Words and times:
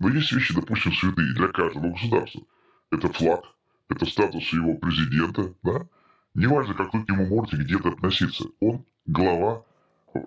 Но 0.00 0.08
есть 0.08 0.32
вещи, 0.32 0.54
допустим, 0.54 0.92
святые 0.94 1.34
для 1.34 1.48
каждого 1.48 1.90
государства. 1.90 2.40
Это 2.90 3.12
флаг, 3.12 3.44
это 3.90 4.06
статус 4.06 4.42
его 4.52 4.74
президента, 4.74 5.52
да? 5.62 5.82
Неважно, 6.34 6.74
как 6.74 6.92
вы 6.94 7.04
к 7.04 7.08
нему 7.08 7.26
можете 7.26 7.58
где-то 7.58 7.90
относиться. 7.90 8.44
Он 8.60 8.84
глава 9.06 9.62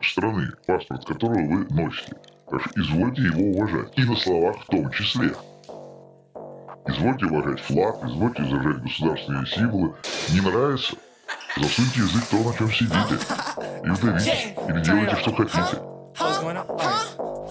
страны, 0.02 0.52
паспорт 0.68 1.06
которого 1.06 1.40
вы 1.40 1.66
носите. 1.70 2.16
Так 2.50 2.62
что 2.62 2.80
извольте 2.80 3.24
его 3.24 3.52
уважать. 3.52 3.98
И 3.98 4.04
на 4.04 4.16
словах 4.16 4.62
в 4.62 4.68
том 4.68 4.92
числе. 4.92 5.34
Извольте 6.86 7.26
уважать 7.26 7.62
флаг, 7.62 8.04
извольте 8.04 8.44
уважать 8.44 8.84
государственные 8.84 9.48
символы. 9.48 9.96
Не 10.34 10.42
нравится? 10.42 10.96
Засуньте 11.58 12.02
язык 12.02 12.24
то, 12.30 12.44
на 12.44 12.54
чем 12.58 12.72
сидите. 12.72 13.18
И 13.84 13.90
вдавитесь. 13.90 14.54
Или 14.70 14.84
делайте, 14.84 15.16
что 15.16 15.34
хотите. 15.34 15.82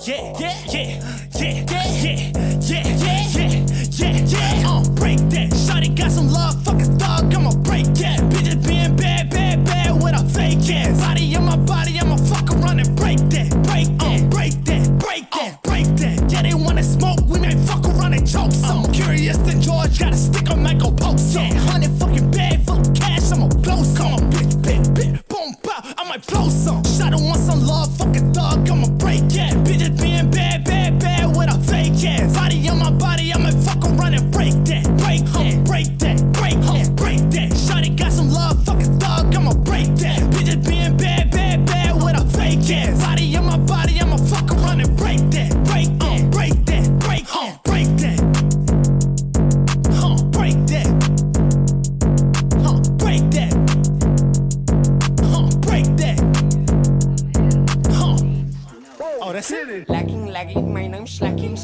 Yeah, 0.04 0.32
yeah, 0.40 0.52
yeah, 0.68 1.00
yeah, 1.38 1.64
yeah, 1.70 1.92
yeah, 2.02 2.56
yeah, 2.60 2.86
yeah, 2.98 3.66
yeah, 3.90 4.24
yeah. 4.26 4.68
Uh, 4.68 4.82
break 4.94 5.18
that. 5.30 5.50
Shawty 5.50 5.96
got 5.96 6.10
some 6.10 6.28
love, 6.28 6.60
fucking 6.64 6.98
thug. 6.98 7.32
I'ma 7.32 7.52
break 7.62 7.86
that. 7.94 8.21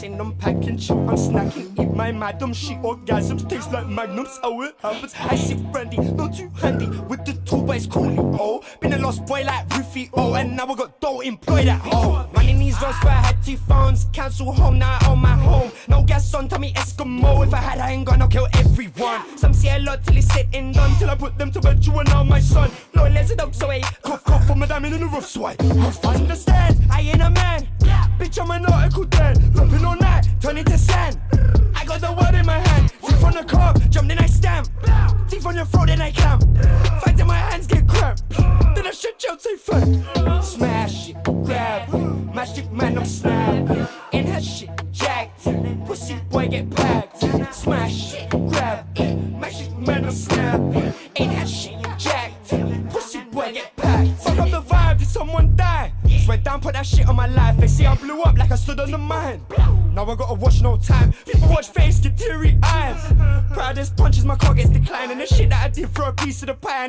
Send 0.08 0.20
them 0.20 0.32
packing, 0.36 0.78
chip, 0.78 0.96
I'm 0.96 1.16
snacking. 1.16 1.78
Eat 1.78 1.94
my 1.94 2.12
madam, 2.12 2.52
she 2.52 2.74
orgasms, 2.76 3.48
taste 3.48 3.72
like 3.72 3.86
magnums, 3.86 4.38
how 4.42 4.60
it 4.62 4.74
happens. 4.80 5.14
I 5.18 5.36
see 5.36 5.54
brandy, 5.54 5.98
not 5.98 6.34
too 6.34 6.50
handy, 6.60 6.86
with 6.86 7.24
the 7.24 7.34
two 7.44 7.62
but 7.62 7.76
it's 7.76 7.86
cool, 7.86 8.36
oh. 8.40 8.62
Been 8.80 8.94
a 8.94 8.98
lost 8.98 9.26
boy 9.26 9.42
like 9.44 9.68
Rufy, 9.68 10.10
oh, 10.14 10.34
and 10.34 10.56
now 10.56 10.66
I 10.66 10.74
got 10.74 11.00
dough 11.00 11.20
employed 11.20 11.68
at 11.68 11.80
home. 11.80 12.28
Running 12.32 12.58
these 12.58 12.80
roads 12.80 12.96
where 13.02 13.12
I 13.12 13.20
had 13.28 13.42
two 13.42 13.56
phones, 13.56 14.06
cancel 14.12 14.52
home, 14.52 14.78
now 14.78 14.98
I 15.00 15.10
own 15.10 15.18
my 15.18 15.36
home. 15.36 15.70
No 15.88 16.02
gas 16.02 16.32
on, 16.34 16.48
tell 16.48 16.58
me 16.58 16.72
Eskimo, 16.72 17.46
if 17.46 17.52
I 17.52 17.58
had 17.58 17.78
I 17.78 17.90
ain't 17.90 18.06
gonna 18.06 18.28
kill 18.28 18.48
everyone. 18.54 19.36
Some 19.36 19.52
say 19.52 19.76
a 19.76 19.80
lot 19.80 20.04
till 20.04 20.16
it's 20.16 20.28
and 20.54 20.74
done, 20.74 20.98
till 20.98 21.10
I 21.10 21.14
put 21.14 21.36
them 21.36 21.50
to 21.52 21.60
bed, 21.60 21.84
you 21.84 21.98
and 21.98 22.08
now 22.08 22.22
my 22.22 22.40
son. 22.40 22.70
Loyal 22.94 23.16
as 23.18 23.30
a 23.30 23.36
dog, 23.36 23.54
so 23.54 23.70
I 23.70 23.80
cough, 24.02 24.24
cough 24.24 24.46
for 24.46 24.54
my 24.54 24.66
diamond 24.66 24.94
in 24.94 25.00
the 25.00 25.06
rough 25.06 25.26
swipe. 25.26 25.60
Understand, 25.60 26.78
I 26.90 27.00
ain't 27.02 27.20
a 27.20 27.30
man. 27.30 27.68
Bitch, 28.18 28.40
I'm 28.42 28.50
an 28.50 28.66
article 28.66 29.04
then. 29.04 29.36
Rapping 29.52 29.84
all 29.84 29.97
turn 30.40 30.64
to 30.64 30.78
sand. 30.78 31.18
I 31.74 31.84
got 31.84 32.00
the 32.00 32.12
word 32.12 32.34
in 32.38 32.46
my 32.46 32.58
hand. 32.58 32.92
Teeth 33.02 33.24
on 33.24 33.32
the 33.32 33.44
car, 33.44 33.74
jump 33.90 34.08
then 34.08 34.18
I 34.18 34.26
stamp. 34.26 34.68
Teeth 35.28 35.46
on 35.46 35.54
your 35.54 35.64
throat, 35.64 35.86
then 35.86 36.00
I 36.00 36.10
clamp. 36.10 36.42
Fight 37.02 37.16
till 37.16 37.26
my 37.26 37.36
hands 37.36 37.66
get 37.66 37.86
cramped. 37.86 38.28
Then 38.30 38.86
I 38.86 38.90
shit 38.90 39.24
out, 39.30 39.40
say 39.40 39.56
fuck. 39.56 40.42
Smash 40.42 41.10
it, 41.10 41.16
grab 41.24 41.94
it. 41.94 42.34
Magic 42.34 42.70
man, 42.72 42.98
I'm 42.98 43.04
snap. 43.04 43.88
In 44.12 44.26
her 44.26 44.40
shit, 44.40 44.70
jacked. 44.92 45.44
Pussy 45.86 46.16
boy 46.30 46.48
get 46.48 46.70
packed. 46.70 46.97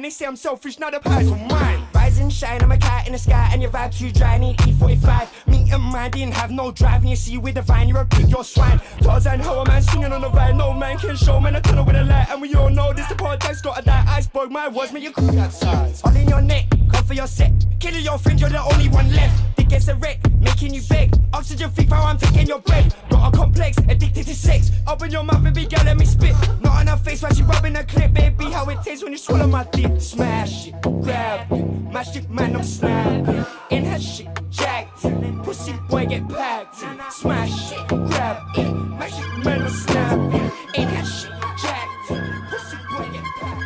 They 0.10 0.14
say 0.14 0.26
I'm 0.26 0.36
selfish, 0.36 0.80
now 0.80 0.90
the 0.90 1.00
pie's 1.00 1.32
on 1.32 1.48
mine. 1.48 1.88
Rise 1.94 2.18
and 2.18 2.34
shine, 2.34 2.64
I'm 2.64 2.72
a 2.72 2.78
cat 2.78 3.06
in 3.06 3.14
the 3.14 3.20
sky. 3.20 3.48
And 3.54 3.62
your 3.62 3.70
vibe 3.70 3.96
too 3.96 4.12
dry, 4.12 4.40
need 4.40 4.58
E45. 4.58 5.48
Me 5.48 5.70
and 5.72 5.84
mine 5.84 6.10
didn't 6.10 6.34
have 6.34 6.50
no 6.50 6.72
drive. 6.72 7.02
And 7.02 7.12
you 7.12 7.16
see 7.16 7.38
with 7.38 7.54
the 7.54 7.62
vine, 7.62 7.88
you're 7.88 8.00
a 8.00 8.06
pig, 8.06 8.28
you're 8.28 8.44
swine. 8.44 8.82
Tarzan, 9.02 9.40
how 9.40 9.60
a 9.60 9.68
man 9.68 9.84
swinging 9.84 10.12
on 10.12 10.22
the 10.22 10.30
ride. 10.32 10.56
No 10.56 10.74
man 10.74 10.98
can 10.98 11.16
show, 11.16 11.40
man, 11.40 11.56
a 11.56 11.62
tunnel 11.62 11.86
with 11.86 11.96
a 11.96 12.04
light. 12.04 12.28
And 12.32 12.42
we 12.42 12.56
all 12.56 12.72
know 12.72 12.92
this, 12.92 13.08
the 13.08 13.14
podcast 13.14 13.62
gotta 13.62 13.84
die. 13.84 14.04
Iceberg, 14.08 14.50
my 14.50 14.68
words, 14.68 14.92
make 14.92 15.04
you 15.04 15.12
cool 15.12 15.32
that 15.34 15.54
size. 15.54 16.02
All 16.04 16.16
in 16.16 16.28
your 16.28 16.42
neck, 16.42 16.66
come 16.92 17.06
for 17.06 17.14
your 17.14 17.28
set. 17.28 17.52
Killing 17.80 18.04
your 18.04 18.18
friend, 18.18 18.40
you're 18.40 18.50
the 18.50 18.64
only 18.64 18.90
one 18.90 19.14
left. 19.14 19.44
Dick 19.58 19.70
gets 19.70 19.90
a 19.90 19.96
wreck, 19.96 20.18
making 20.40 20.74
you 20.74 20.82
beg. 20.90 21.14
Oxygen 21.34 21.70
free, 21.70 21.86
how 21.86 22.04
I'm 22.04 22.18
taking 22.18 22.48
your 22.48 22.60
breath. 22.60 22.96
Got 23.12 23.32
a 23.32 23.38
complex, 23.38 23.78
addicted 23.78 24.26
to 24.26 24.34
sex. 24.34 24.72
Open 24.88 25.12
your 25.12 25.24
mouth, 25.24 25.44
baby 25.44 25.68
girl, 25.68 25.84
let 25.86 25.98
me 25.98 26.06
spit. 26.06 26.34
Not 26.62 26.80
on 26.80 26.88
her 26.88 26.98
face 26.98 27.22
while 27.22 27.32
she 27.32 27.44
rubbing 27.44 27.76
her 27.76 27.84
clip, 27.84 28.12
baby. 28.12 28.29
How 28.60 28.68
it 28.68 28.84
tastes 28.84 29.06
when 29.06 29.14
you 29.14 29.18
swallow 29.18 29.48
my 29.48 29.64
dick. 29.72 29.90
Smash 30.02 30.68
it, 30.68 30.82
grab 30.82 31.50
it. 31.50 31.94
Magic 31.94 32.30
man, 32.30 32.58
I'm 32.58 32.64
snapping. 32.64 33.46
In 33.70 33.86
her 33.86 33.98
shit, 33.98 34.28
jacked. 34.50 35.00
Pussy 35.46 35.74
boy 35.88 36.06
get 36.08 36.28
packed. 36.28 36.76
Smash 37.10 37.72
it, 37.72 37.88
grab 37.88 38.44
it. 38.58 38.74
Magic 39.00 39.46
man, 39.46 39.62
I'm 39.62 39.70
snapping. 39.70 40.52
In 40.76 40.88
her 40.90 41.06
shit, 41.06 41.32
jacked. 41.62 42.08
Pussy 42.52 42.76
boy 42.92 43.08
get 43.14 43.24
packed. 43.40 43.64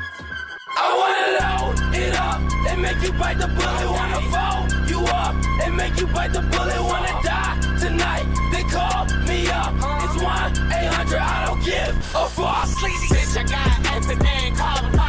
I 0.78 0.88
wanna 1.02 1.28
load 1.42 1.96
it 1.96 2.14
up 2.14 2.40
and 2.70 2.80
make 2.80 3.02
you 3.02 3.14
bite 3.14 3.40
the 3.40 3.48
bullet. 3.48 3.90
Wanna 3.98 4.22
fold 4.30 4.90
you 4.92 5.00
up 5.08 5.34
and 5.64 5.76
make 5.76 6.00
you 6.00 6.06
bite 6.06 6.34
the 6.34 6.42
bullet. 6.42 6.82
Wanna 6.84 7.20
die 7.24 7.58
tonight? 7.80 8.28
They 8.52 8.62
call 8.70 9.06
me 9.26 9.48
up. 9.48 9.74
It's 10.06 10.22
one 10.22 10.52
eight 10.72 10.94
hundred. 10.94 11.18
I 11.18 11.48
don't 11.48 11.66
give 11.66 11.98
a 12.14 12.30
fuck. 12.30 12.68
Sleazy 12.68 13.08
bitch, 13.08 13.38
I 13.40 13.44
got 13.44 13.83
the 14.08 14.16
name, 14.16 14.56
call 14.56 15.03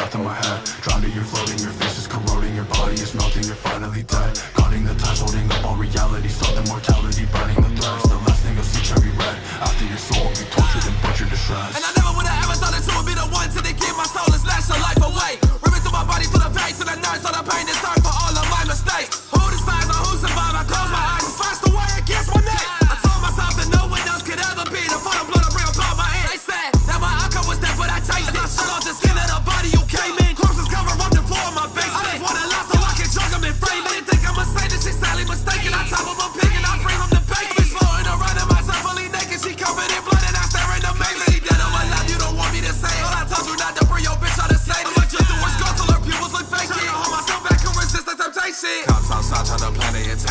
south 0.00 0.14
of 0.14 0.22
my 0.24 0.34
hat 0.34 0.64
Drowning, 0.80 1.12
you're 1.12 1.28
floating, 1.28 1.58
your 1.60 1.74
face 1.76 1.98
is 1.98 2.06
corroding 2.06 2.54
Your 2.54 2.64
body 2.64 2.96
is 2.96 3.12
melting, 3.14 3.44
you're 3.44 3.60
finally 3.60 4.02
dead. 4.04 4.32
Cutting 4.56 4.84
the 4.84 4.94
ties, 4.94 5.20
holding 5.20 5.44
up 5.52 5.64
all 5.64 5.76
reality 5.76 6.28
Saw 6.28 6.48
the 6.56 6.64
mortality, 6.68 7.24
burning 7.32 7.60
the 7.60 7.70
thirst 7.76 8.08
The 8.08 8.16
last 8.24 8.40
thing 8.42 8.54
you'll 8.56 8.64
see 8.64 8.80
cherry 8.80 9.12
red 9.20 9.36
After 9.60 9.84
your 9.84 10.00
soul 10.00 10.24
will 10.24 10.36
be 10.40 10.46
tortured 10.48 10.84
and 10.88 10.96
butchered 11.04 11.28
to 11.28 11.36
shreds 11.36 11.76
And 11.76 11.84
I 11.84 11.90
never 12.00 12.12
would've 12.16 12.32
ever 12.32 12.56
thought 12.56 12.72
that 12.72 12.84
you 12.84 12.94
would 12.96 13.08
be 13.08 13.16
the 13.16 13.28
one 13.28 13.48
Till 13.52 13.64
they 13.64 13.76
keep 13.76 13.94
my 13.96 14.08
soul 14.08 14.28
and 14.32 14.40
snatch 14.40 14.66
the 14.72 14.78
life 14.80 15.02
away. 15.04 15.36
Ripping 15.60 15.82
through 15.84 15.96
my 15.96 16.06
body, 16.06 16.24
for 16.24 16.40
the 16.40 16.48
veins, 16.48 16.78
to 16.80 16.84
the 16.88 16.96
nerves, 16.96 17.24
all 17.26 17.34
the 17.34 17.39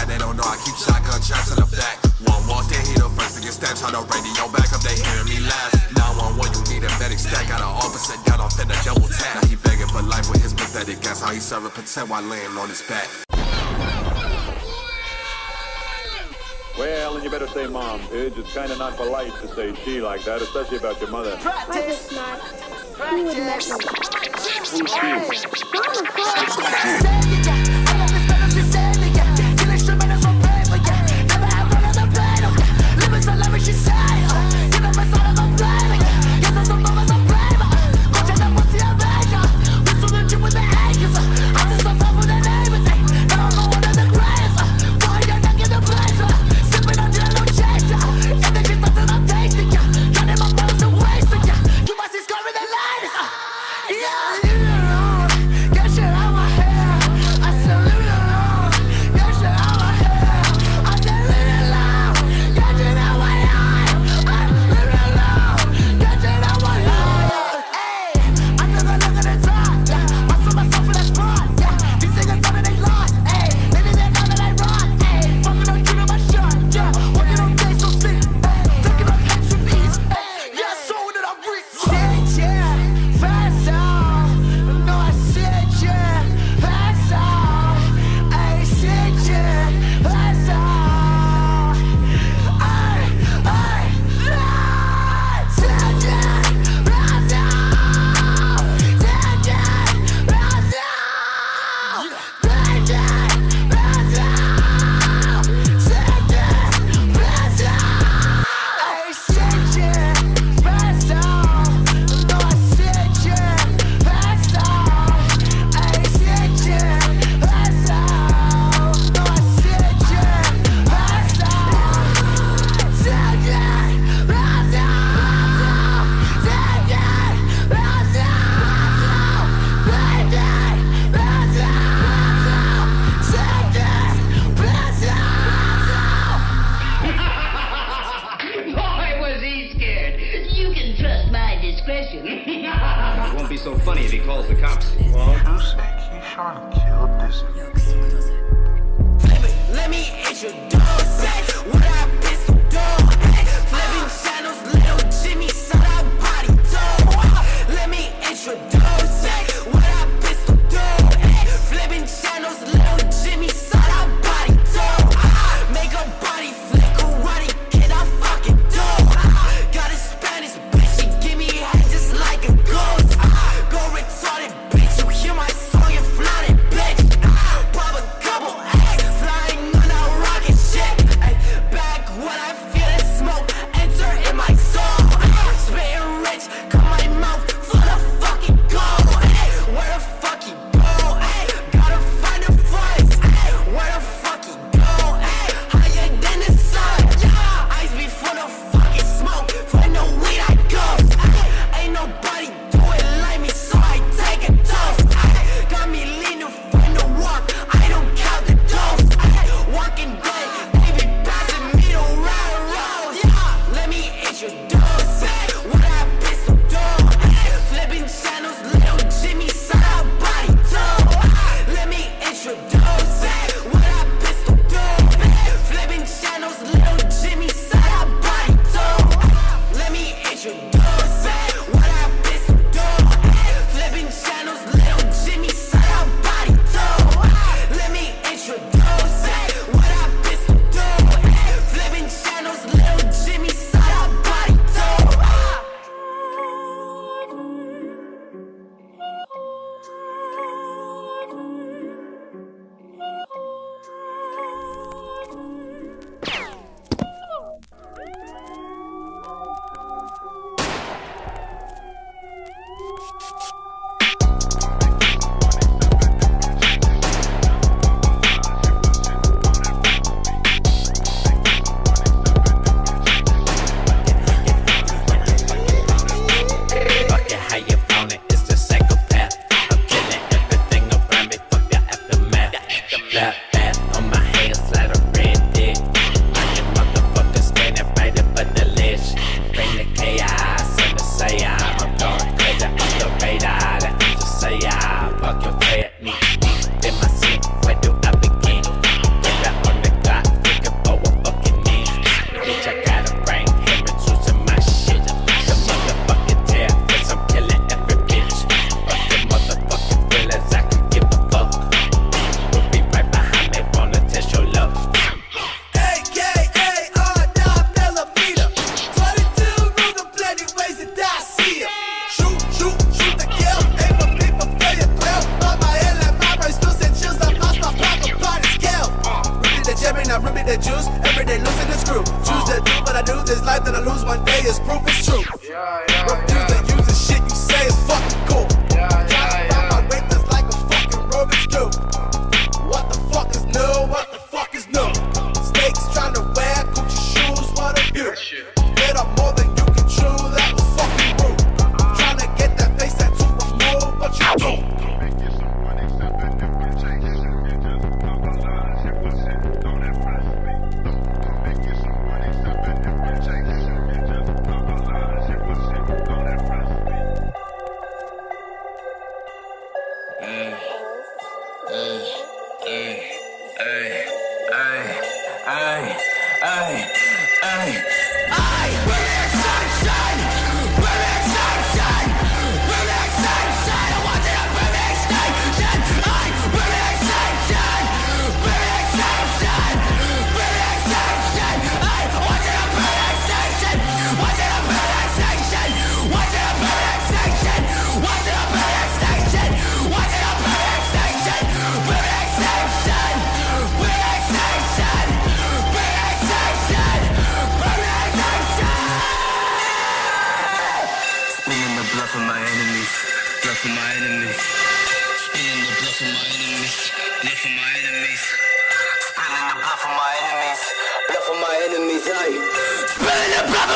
they 0.10 0.18
don't 0.18 0.36
know 0.36 0.44
I 0.44 0.58
keep 0.66 0.74
shotgun 0.74 1.22
shots 1.22 1.54
in 1.54 1.62
the 1.62 1.70
back. 1.78 2.02
One 2.26 2.42
walk, 2.50 2.66
they 2.68 2.82
hear 2.82 3.06
the 3.06 3.14
first 3.14 3.38
to 3.38 3.42
get 3.46 3.54
stabbed. 3.54 3.78
Try 3.78 3.94
to 3.94 4.02
radio 4.10 4.50
back 4.50 4.74
up, 4.74 4.82
they 4.82 4.98
hear 4.98 5.24
me 5.30 5.38
laugh. 5.46 5.72
911, 5.94 6.50
you 6.50 6.82
need 6.82 6.84
a 6.84 6.92
medic 6.98 7.22
stack. 7.22 7.46
Got 7.48 7.62
an 7.62 7.70
officer, 7.70 8.18
got 8.26 8.42
off 8.42 8.58
in 8.58 8.66
a 8.66 8.78
double 8.82 9.08
tap. 9.08 9.38
Now 9.38 9.46
he 9.46 9.56
begging 9.62 9.88
for 9.88 10.02
life 10.02 10.26
with 10.34 10.42
his 10.42 10.58
pathetic 10.58 11.06
ass. 11.06 11.22
How 11.22 11.32
he 11.32 11.40
serving 11.40 11.72
pretend 11.72 12.10
while 12.10 12.26
laying 12.26 12.58
on 12.58 12.68
his 12.68 12.82
back. 12.90 13.08
Well, 16.78 17.16
and 17.16 17.24
you 17.24 17.30
better 17.30 17.48
say 17.48 17.68
mom, 17.68 18.00
Pidge. 18.08 18.38
It's 18.38 18.54
kind 18.54 18.72
of 18.72 18.80
not 18.80 18.96
polite 18.96 19.34
to 19.42 19.48
say 19.54 19.76
she 19.84 20.02
like 20.02 20.24
that, 20.24 20.42
especially 20.42 20.78
about 20.78 21.00
your 21.02 21.12
mother. 21.12 21.36
Practice! 21.38 22.14
Practice! 22.94 23.68
Practice. 23.68 23.72
Who's 24.72 24.90
she? 24.90 25.02
Mama, 26.50 27.39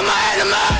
my 0.05 0.33
enemies, 0.35 0.72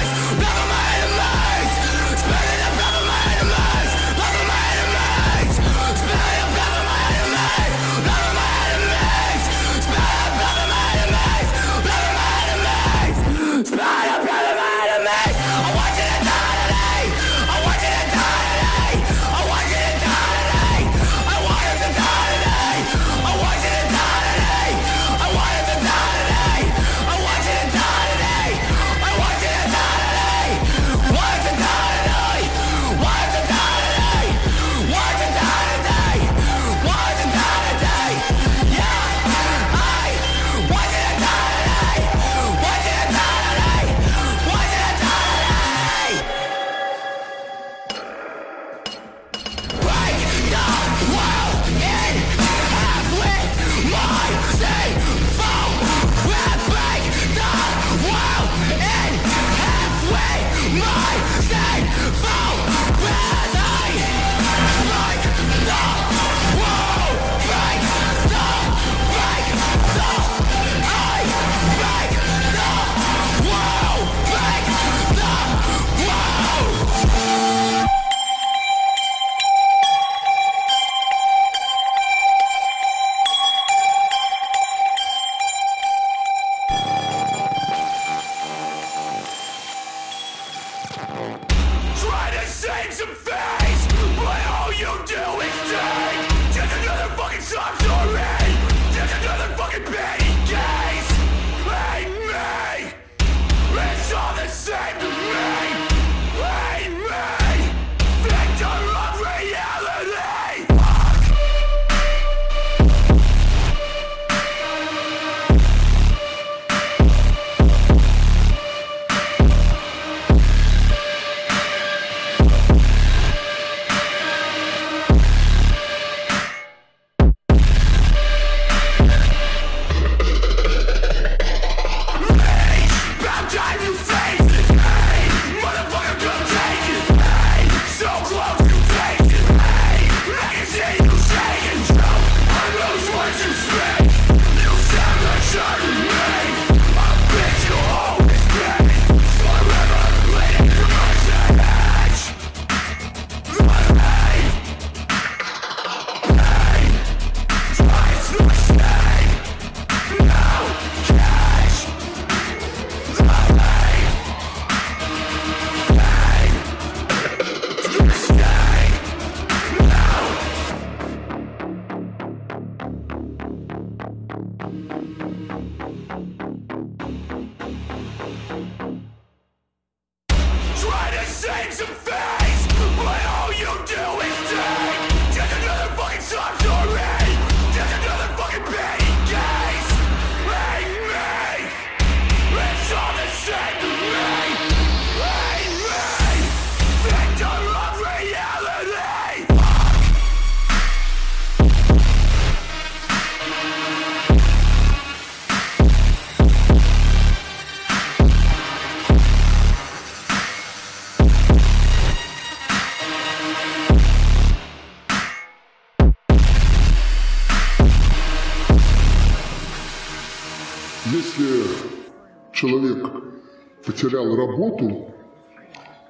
потерял 224.14 224.36
работу, 224.36 225.08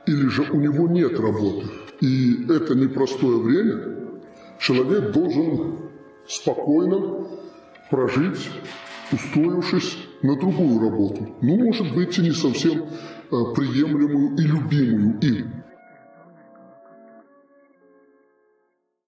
или 0.06 0.28
же 0.28 0.44
у 0.52 0.60
него 0.60 0.88
нет 0.88 1.20
работы. 1.20 1.68
И 2.02 2.46
это 2.50 2.76
непростое 2.76 3.40
время. 3.40 4.20
Человек 4.60 5.12
должен 5.12 5.78
спокойно 6.28 7.28
прожить, 7.90 8.50
устроившись 9.12 9.98
на 10.22 10.38
другую 10.38 10.80
работу. 10.80 11.36
Ну, 11.42 11.58
может 11.58 11.94
быть, 11.96 12.18
и 12.18 12.22
не 12.22 12.32
совсем 12.32 12.84
э, 12.84 12.86
приемлемую 13.56 14.36
и 14.38 14.42
любимую 14.42 15.20
им. 15.22 15.64